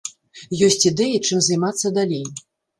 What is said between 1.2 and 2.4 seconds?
чым займацца далей.